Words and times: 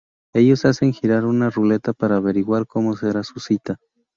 Ellos 0.33 0.65
hacen 0.65 0.93
girar 0.93 1.25
una 1.25 1.51
ruleta 1.51 1.93
para 1.93 2.15
averiguar 2.15 2.65
como 2.65 2.95
será 2.97 3.21
su 3.21 3.39
cita. 3.39 3.77